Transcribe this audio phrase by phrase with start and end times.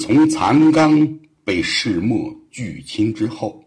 [0.00, 1.06] 从残纲
[1.44, 3.62] 被世墨拒亲之后，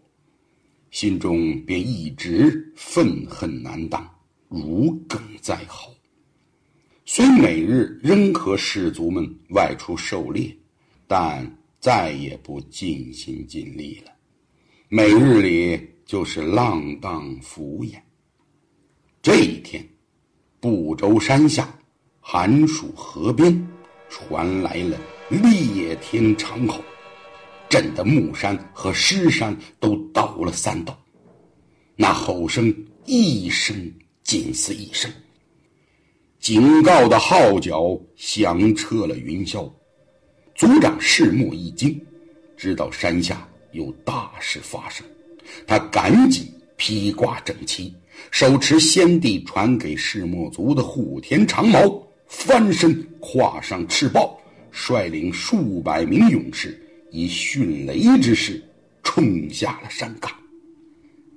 [0.90, 4.04] 心中便一直愤恨难当，
[4.48, 5.94] 如鲠在喉。
[7.04, 10.52] 虽每日仍和士卒们外出狩猎，
[11.06, 11.48] 但
[11.78, 14.10] 再也不尽心尽力了。
[14.88, 17.94] 每日里就是浪荡敷衍。
[19.22, 19.86] 这一天，
[20.58, 21.72] 不周山下
[22.20, 23.64] 寒暑河边
[24.08, 24.98] 传来了
[25.30, 26.82] 裂天长吼，
[27.68, 30.96] 震得木山和石山都倒了三倒。
[31.96, 32.74] 那吼声
[33.06, 33.92] 一声
[34.22, 35.10] 紧似一声。
[36.40, 39.70] 警告的号角响彻了云霄，
[40.54, 41.98] 族长世墨一惊，
[42.54, 45.06] 知道山下有大事发生，
[45.66, 47.94] 他赶紧披挂整齐，
[48.30, 54.38] 手持先帝传给世墨族的护天长矛，翻身跨上赤豹，
[54.74, 56.76] 率领数百名勇士，
[57.12, 58.60] 以迅雷之势
[59.04, 60.30] 冲下了山岗。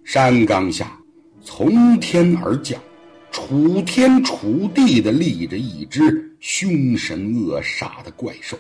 [0.04, 1.00] 山岗下，
[1.44, 2.82] 从天而降。
[3.30, 8.58] 楚天楚地的立着一只凶神恶煞的怪兽。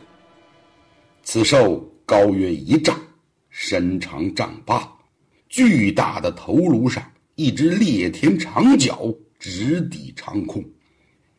[1.24, 2.96] 此兽高约一丈，
[3.50, 4.88] 身长丈八，
[5.50, 10.64] 巨大的头颅上一只裂天长角直抵长空，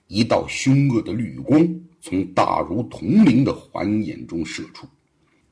[0.08, 1.60] 一道凶恶的绿光
[2.00, 4.86] 从大如铜铃的环眼中射出，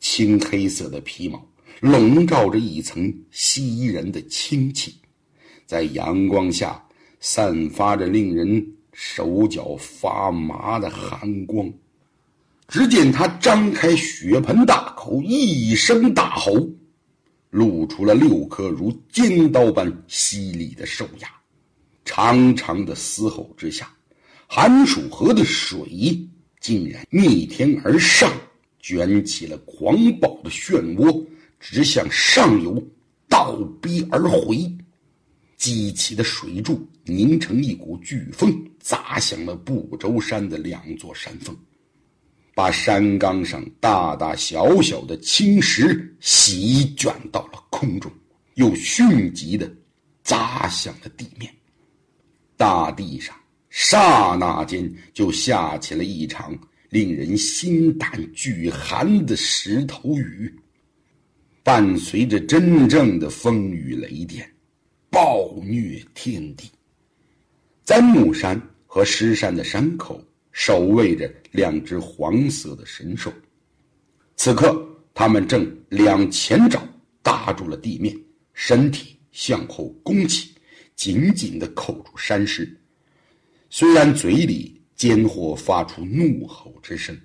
[0.01, 1.47] 青黑色的皮毛
[1.81, 4.95] 笼罩着一层吸人的清气，
[5.67, 6.83] 在阳光下。
[7.19, 11.69] 散发着令人手脚发麻的寒光。
[12.69, 16.69] 只见他张开血盆大口，一声大吼，
[17.51, 21.29] 露出了六颗如尖刀般犀利的兽牙。
[22.05, 23.91] 长长的嘶吼之下，
[24.47, 26.29] 寒暑河的水
[26.67, 28.29] 竟然逆天而上，
[28.81, 31.25] 卷起了狂暴的漩涡，
[31.61, 32.85] 直向上游
[33.29, 34.69] 倒逼而回。
[35.57, 41.57] 激起的水柱凝成一股飓风，砸向了不周山的两座山峰，
[42.53, 48.11] 把山岗上大大小小的青石席卷到了空中，
[48.55, 49.73] 又迅疾的
[50.25, 51.49] 砸向了地面。
[52.57, 53.37] 大地上
[53.79, 60.51] 刹那间就下起了一场令人心胆俱寒的石头雨，
[61.63, 64.51] 伴随着真正的风雨雷电。
[65.11, 66.71] 暴虐天地，
[67.85, 73.31] 在木山和石山的山口守卫着两只黄色的神兽。
[74.37, 76.83] 此刻，他们正两前爪
[77.23, 78.19] 搭住了地面，
[78.55, 80.55] 身体向后弓起，
[80.95, 82.75] 紧紧地扣住山石。
[83.71, 87.19] 虽然嘴里间或发出怒吼之声，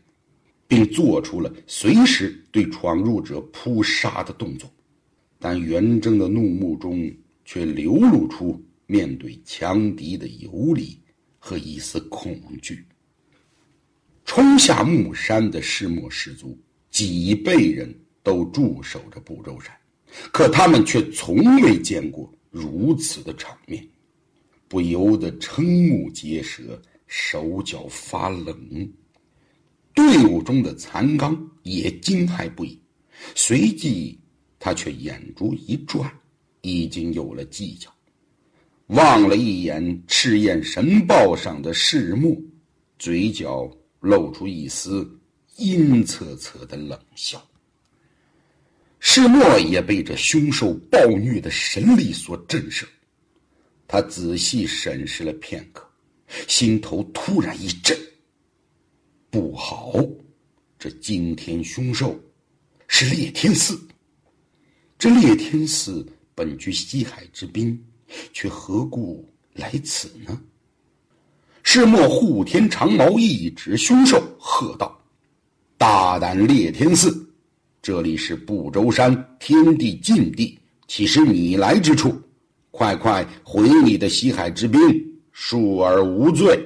[0.68, 4.70] 并做出了随时对闯入者扑杀的动作，
[5.40, 7.12] 但元征的怒目中。
[7.44, 10.98] 却流露出面对强敌的游离
[11.38, 12.86] 和一丝恐惧。
[14.24, 16.58] 冲下木山的石墨士族
[16.90, 19.76] 几辈人都驻守着不周山，
[20.32, 23.86] 可他们却从未见过如此的场面，
[24.72, 28.90] 不由得瞠目结舌，手脚发冷。
[29.94, 32.80] 队伍中的残刚也惊骇不已，
[33.36, 34.18] 随即
[34.58, 36.10] 他却眼珠一转。
[36.62, 37.94] 已经有了计较，
[38.86, 42.42] 望了一眼赤焰神豹上的世木，
[42.98, 45.20] 嘴角露出一丝
[45.58, 47.46] 阴恻恻的冷笑。
[49.00, 52.86] 世墨也被这凶兽暴虐的神力所震慑，
[53.92, 55.86] 他仔细审视了片刻，
[56.48, 58.00] 心头突然一震。
[59.30, 59.94] 不好，
[60.80, 62.18] 这惊天凶兽
[62.88, 63.78] 是烈天寺。
[64.98, 66.08] 这烈天寺。
[66.34, 67.78] 本居西海之滨，
[68.32, 70.42] 却何故来此呢？
[71.62, 74.98] 世墨护天长矛一指凶兽，喝道
[75.78, 77.30] ：“大胆裂天寺，
[77.82, 82.18] 这里是不周山天地禁地，岂是你来之处？
[82.72, 84.80] 快快回你的西海之滨，
[85.36, 86.60] 恕而无罪。”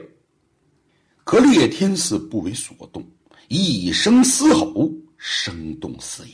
[1.25, 3.03] 可裂天寺不为所动，
[3.47, 6.33] 一声嘶吼，声动四野。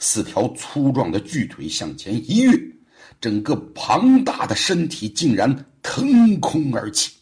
[0.00, 2.58] 四条粗壮的巨腿向前一跃，
[3.20, 7.12] 整个庞大的身体竟然腾空而起，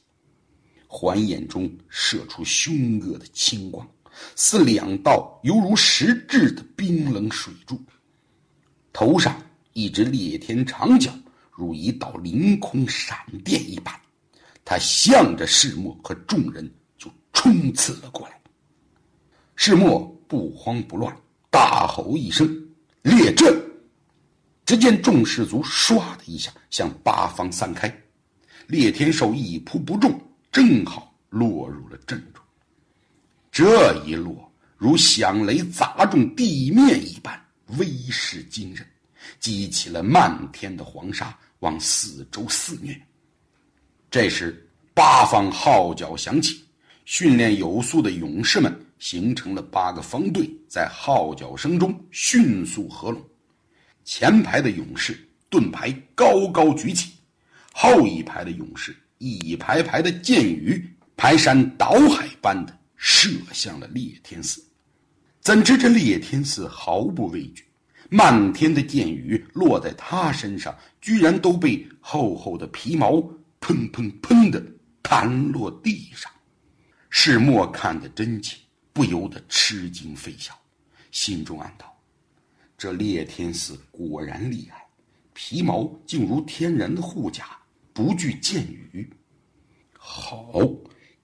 [0.86, 3.84] 环眼中射出凶恶的青光，
[4.36, 7.76] 似两道犹如实质的冰冷水柱。
[8.92, 9.36] 头上
[9.72, 11.10] 一只裂天长角
[11.52, 13.94] 如一道凌空闪电一般，
[14.64, 16.68] 他向着世墨和众人
[16.98, 18.40] 就冲刺了过来。
[19.54, 20.10] 世墨。
[20.32, 21.14] 不慌不乱，
[21.50, 22.48] 大吼一声
[23.04, 23.54] ：“列阵！”
[24.64, 27.94] 只见众士卒唰的一下向八方散开，
[28.66, 30.18] 列天寿一扑不中，
[30.50, 32.42] 正好落入了阵中。
[33.50, 37.38] 这一落，如响雷砸中地面一般，
[37.76, 38.86] 威势惊人，
[39.40, 43.00] 激起了漫天的黄沙往四周肆虐。
[44.10, 46.62] 这时，八方号角响起，
[47.04, 53.22] 训练有素的勇士们形成了八个方队，在号角声中迅速合拢。
[54.04, 57.12] 前排的勇士盾牌高高举起，
[57.72, 64.62] 后一排的勇士一排排的箭雨排山倒海般的射向了烈天寺。
[65.40, 67.64] 怎知这烈天寺毫不畏惧，
[68.14, 73.12] 漫天的箭雨落在他身上，居然都被厚厚的皮毛
[73.58, 74.62] 砰砰砰的
[75.02, 76.30] 弹落地上。
[77.08, 78.58] 世墨看得真切，
[78.92, 80.52] 不由得吃惊非笑，
[81.10, 81.90] 心中暗道。
[82.76, 84.86] 这烈天寺果然厉害，
[85.32, 87.56] 皮毛竟如天然的护甲，
[87.94, 88.62] 不惧箭
[88.92, 89.10] 雨。
[89.96, 90.68] 好，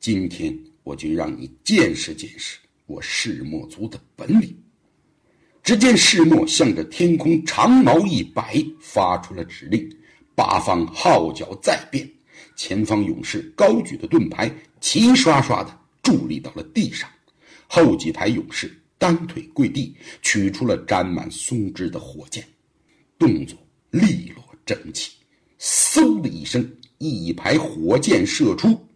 [0.01, 4.59] 今天我就让你见识见识我世墨族的本领。
[5.69, 9.87] 只见世墨向着天空长矛一摆，发出了指令。
[10.35, 12.11] 八方号角再变，
[12.57, 14.51] 前方勇士高举的盾牌
[14.81, 17.07] 齐刷刷的伫立到了地上，
[17.67, 18.75] 后几排勇士。
[18.97, 22.43] 单腿跪地，取出了沾满松脂的火箭，
[23.19, 23.59] 动作
[23.91, 25.13] 利落整齐。
[25.61, 26.67] 嗖的一声，
[26.97, 28.89] 一排火箭射出，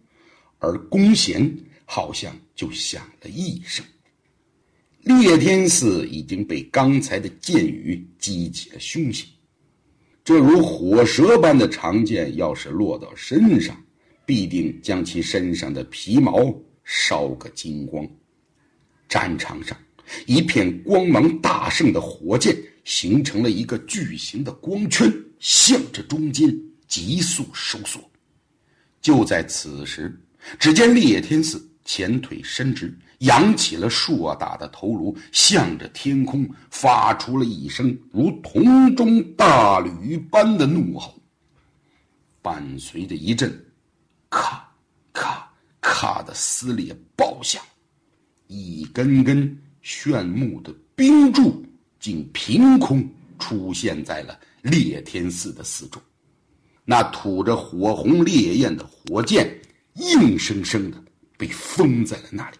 [0.57, 1.55] 而弓弦
[1.85, 3.85] 好像就响了一声。
[5.03, 9.27] 烈天寺已经被刚才的箭雨激起了凶性，
[10.23, 13.75] 这如火蛇般的长剑，要是落到身上，
[14.25, 16.53] 必定将其身上的皮毛
[16.83, 18.07] 烧个精光。
[19.07, 19.77] 战场上。
[20.25, 26.53] 一片光芒大盛的火箭形成了一个巨型的光圈，向着中间
[26.89, 28.01] 急速收缩。
[29.01, 30.13] 就在此时，
[30.59, 32.93] 只见烈天寺前腿伸直，
[33.23, 41.13] 扬起了硕大的头颅，向着天空发出了一声如铜钟大吕般的怒吼，
[42.41, 43.53] 伴随着一阵
[44.29, 44.65] 咔
[45.11, 47.61] 咔咔的撕裂爆响，
[48.47, 49.59] 一根根。
[49.85, 51.61] 炫目的冰柱
[51.99, 53.05] 竟凭空
[53.37, 56.01] 出现在了烈天寺的四周，
[56.85, 59.53] 那吐着火红烈焰的火箭
[59.95, 60.97] 硬生生的
[61.37, 62.57] 被封在了那里。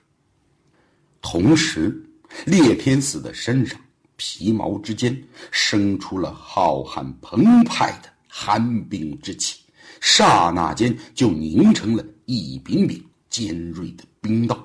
[1.23, 1.99] 同时，
[2.45, 3.79] 裂天寺的身上
[4.15, 9.61] 皮毛之间生出了浩瀚澎湃的寒冰之气，
[9.99, 14.63] 刹那间就凝成了一柄柄尖锐的冰刀，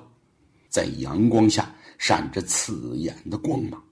[0.69, 1.73] 在阳光下。
[2.01, 3.83] 闪着刺眼的光芒。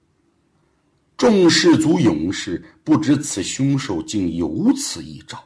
[1.17, 5.37] 众士族勇士不知此凶兽竟有此一招，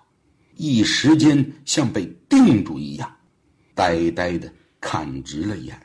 [0.58, 3.12] 一时间像被定住一样，
[3.74, 5.76] 呆呆的看直了眼，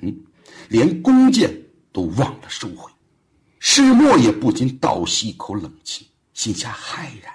[0.69, 1.51] 连弓箭
[1.93, 2.91] 都忘了收回。
[3.59, 7.33] 世墨也不禁倒吸一口冷气，心下骇然。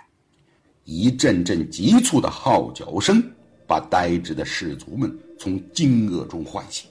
[0.84, 3.24] 一阵阵急促的号角声
[3.68, 6.90] 把呆滞的士卒们从惊愕中唤醒。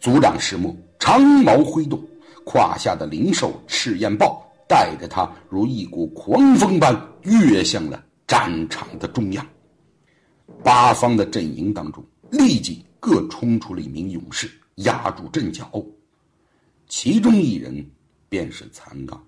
[0.00, 0.76] 族长世墨。
[1.00, 2.02] 长矛挥动，
[2.44, 9.46] 胯下的灵兽赤焰豹带着他如一股狂风般跃向了战场的中央。
[10.62, 15.70] 八方的阵营当中，立即各冲出了一名勇士，压住阵脚。
[16.88, 17.86] 其中一人
[18.28, 19.22] 便是残刚。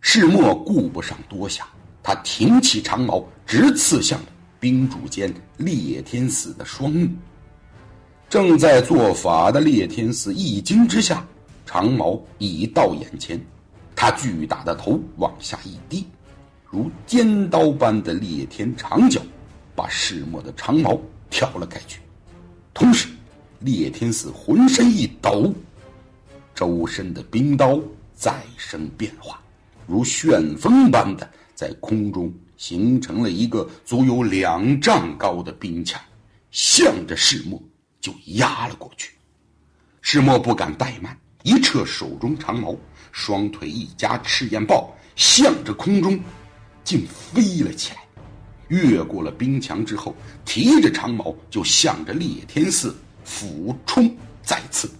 [0.00, 1.66] 世墨顾不上多想，
[2.02, 4.18] 他挺起长矛，直刺向
[4.58, 7.08] 冰柱间裂天寺的双目。
[8.28, 11.26] 正在做法的裂天寺一惊之下，
[11.66, 13.38] 长矛已到眼前，
[13.94, 16.06] 他巨大的头往下一低，
[16.64, 19.20] 如尖刀般的裂天长角，
[19.74, 20.98] 把世墨的长矛
[21.28, 22.00] 挑了开去。
[22.72, 23.08] 同时，
[23.60, 25.54] 烈天寺浑身一抖，
[26.54, 27.80] 周身的冰刀
[28.14, 29.40] 再生变化，
[29.86, 36.00] 如旋风般的在空中形成了一个足有两丈高的冰墙，
[36.50, 37.62] 向着世墨。
[38.00, 39.12] 就压了过去，
[40.00, 42.74] 世墨不敢怠慢，一撤手中长矛，
[43.12, 46.18] 双腿一夹，赤焰豹向着空中，
[46.82, 47.98] 竟飞了起来，
[48.68, 52.96] 越过了冰墙之后，提着长矛就向着烈天寺
[53.30, 54.90] 俯冲再刺。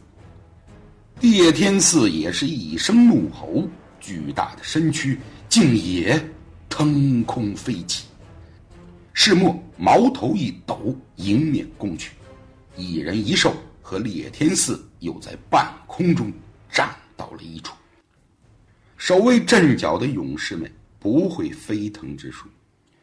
[1.20, 3.68] 叶天寺也是一声怒吼，
[3.98, 5.18] 巨大的身躯
[5.48, 6.18] 竟也
[6.68, 8.06] 腾空飞起，
[9.12, 12.12] 世墨矛头一抖，迎面攻去。
[12.76, 16.32] 一人一兽和烈天寺又在半空中
[16.70, 17.74] 战到了一处。
[18.96, 20.70] 守卫阵脚的勇士们
[21.00, 22.46] 不会飞腾之术，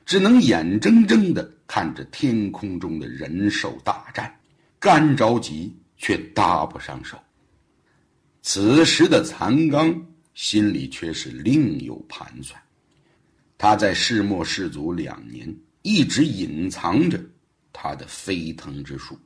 [0.05, 4.33] 只能眼睁睁地看着天空中的人兽大战，
[4.79, 7.17] 干着急却搭不上手。
[8.41, 9.93] 此时的残刚
[10.33, 12.61] 心里却是另有盘算，
[13.57, 17.19] 他在世末世族两年，一直隐藏着
[17.73, 19.19] 他的飞腾之术，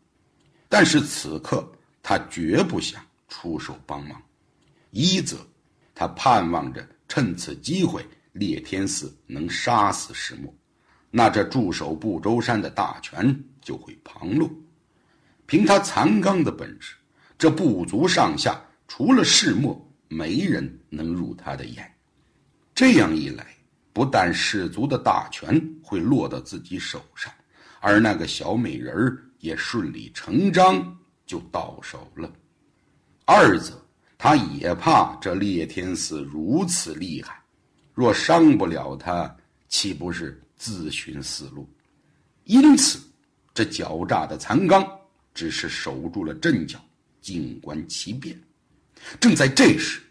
[0.68, 1.70] 但是此刻
[2.02, 4.20] 他绝不想出手帮忙，
[4.90, 5.38] 一则
[5.94, 10.52] 他盼望着趁此机会，烈天寺能杀死石墨，
[11.12, 14.50] 那这驻守不周山的大权就会旁落。
[15.52, 16.96] 凭他残刚的本事，
[17.38, 18.58] 这部族上下。
[18.88, 21.94] 除了世末，没人能入他的眼。
[22.74, 23.46] 这样一来，
[23.92, 27.30] 不但氏族的大权会落到自己手上，
[27.82, 32.32] 而那个小美人儿也顺理成章就到手了。
[33.26, 33.74] 二则，
[34.18, 37.38] 他也怕这烈天寺如此厉害，
[37.94, 39.36] 若伤不了他，
[39.68, 41.70] 岂不是自寻死路？
[42.46, 43.02] 因此，
[43.54, 44.82] 这狡诈的残刚
[45.34, 46.84] 只是守住了阵脚，
[47.22, 48.40] 静观其变。
[49.20, 50.02] 正在这时，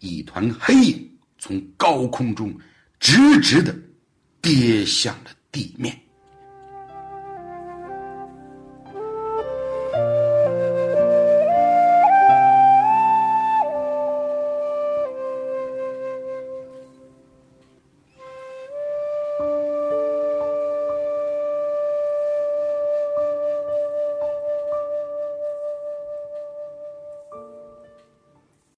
[0.00, 2.54] 一团黑影从高空中
[3.00, 3.74] 直直的
[4.42, 5.98] 跌向了地面。